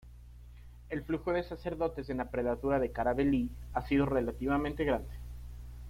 [0.89, 5.13] El flujo de sacerdotes en la Prelatura de Caravelí ha sido relativamente grande.